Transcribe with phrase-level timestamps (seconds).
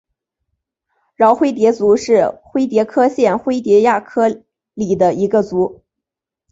[1.17, 4.27] 娆灰蝶族是灰蝶科线灰蝶亚科
[4.73, 5.83] 里的一个族。